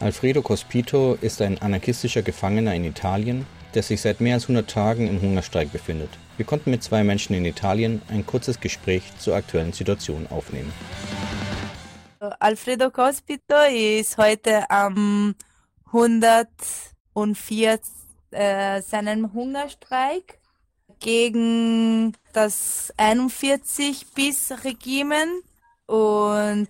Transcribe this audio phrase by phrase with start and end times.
[0.00, 5.08] Alfredo Cospito ist ein anarchistischer Gefangener in Italien, der sich seit mehr als 100 Tagen
[5.08, 6.10] im Hungerstreik befindet.
[6.36, 10.72] Wir konnten mit zwei Menschen in Italien ein kurzes Gespräch zur aktuellen Situation aufnehmen.
[12.20, 15.34] Alfredo Cospito ist heute am
[15.86, 17.80] 104
[18.30, 20.38] äh, seinem Hungerstreik
[21.00, 25.42] gegen das 41 bis Regimen
[25.86, 26.68] und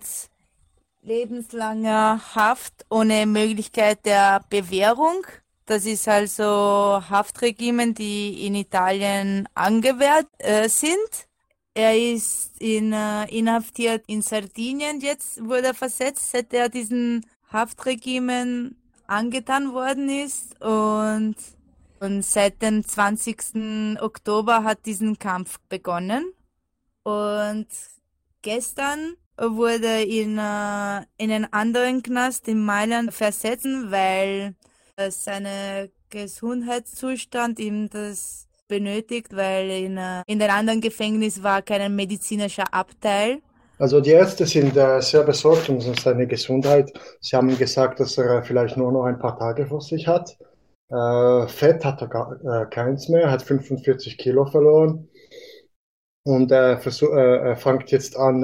[1.01, 5.25] lebenslanger Haft ohne Möglichkeit der Bewährung.
[5.65, 11.27] Das ist also Haftregimen, die in Italien angewehrt äh, sind.
[11.75, 14.99] Er ist in, äh, inhaftiert in Sardinien.
[14.99, 18.75] Jetzt wurde er versetzt, seit er diesen Haftregimen
[19.05, 20.59] angetan worden ist.
[20.61, 21.35] Und,
[21.99, 24.01] und seit dem 20.
[24.01, 26.33] Oktober hat diesen Kampf begonnen.
[27.03, 27.67] Und
[28.41, 34.55] gestern wurde in, äh, in einen anderen Knast in Mailand versetzt, weil
[34.97, 35.47] äh, sein
[36.09, 43.39] Gesundheitszustand ihm das benötigt, weil in, äh, in dem anderen Gefängnis war kein medizinischer Abteil.
[43.77, 46.91] Also die Ärzte sind sehr besorgt um seine Gesundheit.
[47.21, 50.37] Sie haben gesagt, dass er vielleicht nur noch ein paar Tage vor sich hat.
[50.89, 55.07] Fett hat er gar, keins mehr, hat 45 Kilo verloren.
[56.25, 58.43] Und er, versuch, er fängt jetzt an,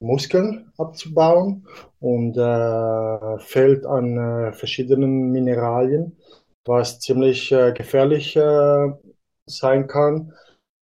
[0.00, 1.66] Muskeln abzubauen
[2.00, 6.16] und äh, fällt an äh, verschiedenen Mineralien,
[6.64, 8.92] was ziemlich äh, gefährlich äh,
[9.46, 10.32] sein kann.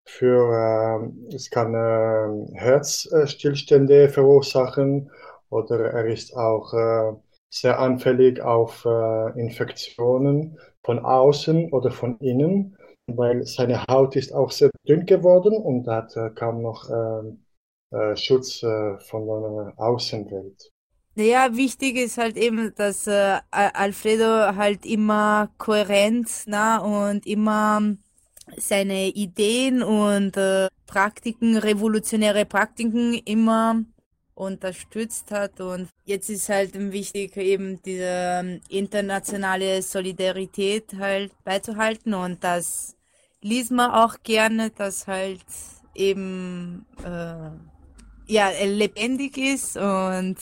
[0.09, 5.11] Für äh, es kann äh, Herzstillstände verursachen
[5.51, 7.13] oder er ist auch äh,
[7.51, 14.51] sehr anfällig auf äh, Infektionen von außen oder von innen, weil seine Haut ist auch
[14.51, 17.33] sehr dünn geworden und hat äh, kaum noch äh,
[18.17, 20.73] Schutz äh, von der Außenwelt.
[21.19, 27.97] Ja, wichtig ist halt eben, dass äh, Alfredo halt immer kohärent na, und immer
[28.59, 33.83] seine Ideen und äh, Praktiken, revolutionäre Praktiken immer
[34.35, 35.61] unterstützt hat.
[35.61, 42.15] Und jetzt ist halt wichtig, eben diese ähm, internationale Solidarität halt beizuhalten.
[42.15, 42.95] Und das
[43.41, 45.41] liest man auch gerne, dass halt
[45.95, 47.51] eben äh,
[48.27, 50.37] ja, lebendig ist und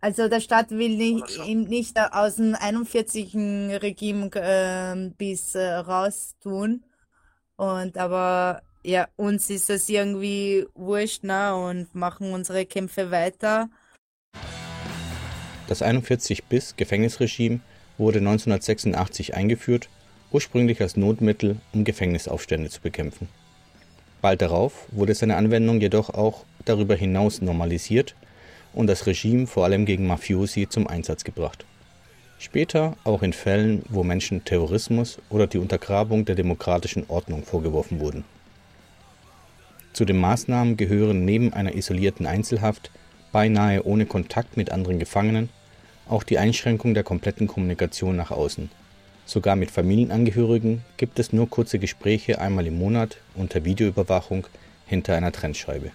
[0.00, 3.34] also der Staat will nicht, ihm nicht aus dem 41.
[3.80, 6.82] Regime äh, bis äh, raus tun.
[7.56, 11.54] Und aber ja, uns ist das irgendwie wurscht, ne?
[11.54, 13.70] Und machen unsere Kämpfe weiter.
[15.68, 17.60] Das 41 bis Gefängnisregime
[17.96, 19.88] wurde 1986 eingeführt,
[20.32, 23.28] ursprünglich als Notmittel, um Gefängnisaufstände zu bekämpfen.
[24.22, 28.14] Bald darauf wurde seine Anwendung jedoch auch darüber hinaus normalisiert
[28.72, 31.66] und das Regime vor allem gegen Mafiosi zum Einsatz gebracht.
[32.38, 38.24] Später auch in Fällen, wo Menschen Terrorismus oder die Untergrabung der demokratischen Ordnung vorgeworfen wurden.
[39.92, 42.92] Zu den Maßnahmen gehören neben einer isolierten Einzelhaft,
[43.32, 45.48] beinahe ohne Kontakt mit anderen Gefangenen,
[46.08, 48.70] auch die Einschränkung der kompletten Kommunikation nach außen
[49.32, 54.46] Sogar mit Familienangehörigen gibt es nur kurze Gespräche einmal im Monat unter Videoüberwachung
[54.84, 55.90] hinter einer Trennscheibe.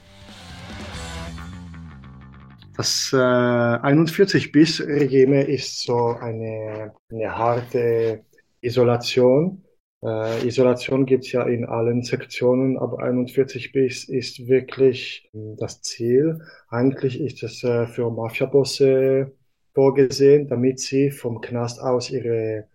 [2.75, 8.23] Das äh, 41-Bis-Regime ist so eine, eine harte
[8.61, 9.63] Isolation.
[10.03, 16.39] Äh, Isolation gibt es ja in allen Sektionen, aber 41 bis ist wirklich das Ziel.
[16.69, 19.31] Eigentlich ist es äh, für Mafiabosse
[19.75, 22.65] vorgesehen, damit sie vom Knast aus ihre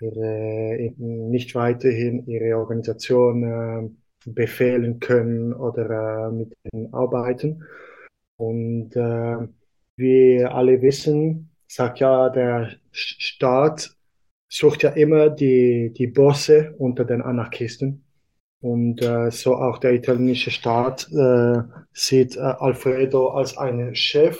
[0.00, 7.64] ihre, nicht weiterhin ihre Organisation äh, befehlen können oder äh, mit ihnen arbeiten.
[8.36, 9.48] Und äh,
[9.96, 13.96] wie alle wissen, sagt ja der Staat,
[14.48, 18.04] sucht ja immer die, die Bosse unter den Anarchisten.
[18.60, 21.62] Und äh, so auch der italienische Staat äh,
[21.92, 24.38] sieht äh, Alfredo als einen Chef,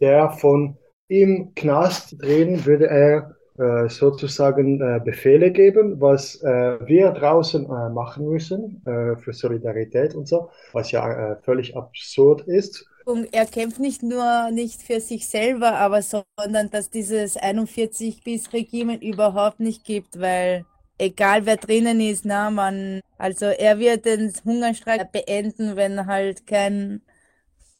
[0.00, 0.78] der von
[1.08, 7.90] im Knast drin würde er äh, sozusagen äh, Befehle geben, was äh, wir draußen äh,
[7.90, 12.86] machen müssen äh, für Solidarität und so, was ja völlig absurd ist.
[13.04, 18.52] Und er kämpft nicht nur nicht für sich selber, aber sondern dass dieses 41 bis
[18.52, 20.66] Regime überhaupt nicht gibt, weil
[20.98, 27.00] egal wer drinnen ist, na man, also er wird den Hungerstreik beenden, wenn halt kein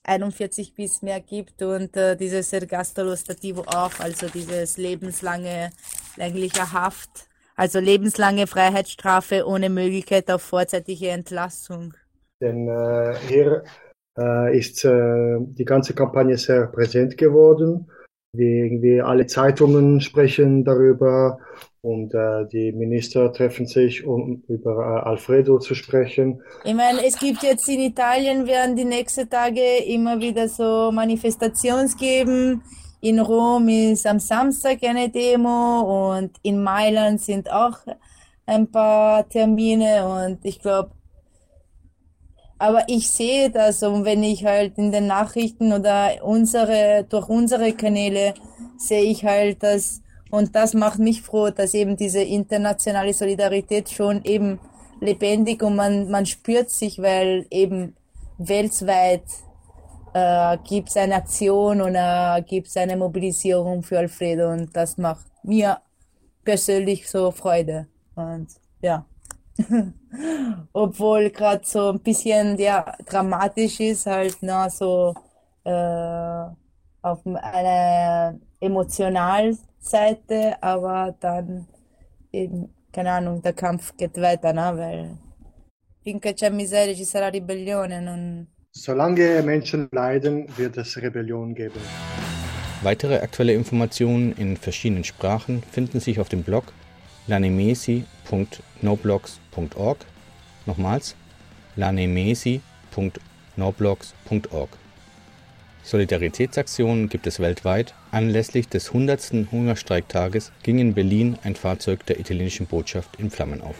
[0.09, 5.71] 41 bis mehr gibt und äh, dieses Ergastolo Stativo auch, also dieses lebenslange
[6.17, 11.95] längliche Haft, also lebenslange Freiheitsstrafe ohne Möglichkeit auf vorzeitige Entlassung.
[12.41, 13.65] Denn äh, hier
[14.19, 17.91] äh, ist äh, die ganze Kampagne sehr präsent geworden
[18.33, 21.39] wie irgendwie alle Zeitungen sprechen darüber
[21.81, 26.43] und äh, die Minister treffen sich, um über äh, Alfredo zu sprechen.
[26.65, 31.97] Ich meine, es gibt jetzt in Italien, werden die nächsten Tage immer wieder so Manifestations
[31.97, 32.63] geben.
[33.01, 37.79] In Rom ist am Samstag eine Demo und in Mailand sind auch
[38.45, 40.91] ein paar Termine und ich glaube,
[42.59, 47.73] aber ich sehe das und wenn ich halt in den Nachrichten oder unsere, durch unsere
[47.73, 48.35] Kanäle
[48.77, 54.25] sehe ich halt, dass, und das macht mich froh, dass eben diese internationale Solidarität schon
[54.25, 54.59] eben
[55.01, 57.95] lebendig und man, man spürt sich, weil eben
[58.39, 59.23] weltweit
[60.15, 65.27] äh, gibt es eine Aktion oder gibt es eine Mobilisierung für Alfredo und das macht
[65.43, 65.79] mir
[66.45, 67.87] persönlich so Freude.
[68.15, 68.49] Und
[68.81, 69.07] ja.
[70.73, 75.15] Obwohl gerade so ein bisschen ja, dramatisch ist, halt ne, so
[75.65, 76.45] äh,
[77.03, 81.67] auf einer emotionalen Seite, aber dann
[82.33, 85.19] eben, keine Ahnung, der Kampf geht weiter, ne, weil
[86.03, 88.01] finché c'è miseria ci sarà ribellione.
[88.01, 88.47] Non...
[88.71, 91.81] Solange Menschen leiden, wird es Rebellion geben.
[92.83, 96.73] Weitere aktuelle Informationen in verschiedenen Sprachen finden sich auf dem Blog
[97.29, 99.99] lanemesi.noblogs.org.
[100.67, 101.15] Nochmals
[101.77, 104.69] lanemesi.noblogs.org.
[105.85, 107.95] Solidaritätsaktionen gibt es weltweit.
[108.11, 109.49] Anlässlich des 100.
[109.53, 113.77] Hungerstreiktages ging in Berlin ein Fahrzeug der italienischen Botschaft in Flammen auf